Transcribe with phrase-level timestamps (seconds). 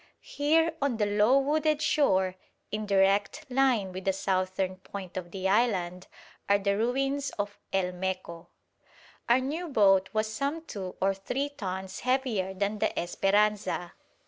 [0.33, 2.33] Here on the low wooded shore,
[2.71, 6.07] in direct line with the southern point of the island,
[6.49, 8.47] are the ruins of El Meco.
[9.29, 13.93] Our new boat was some two or three tons heavier than the "Esperanza."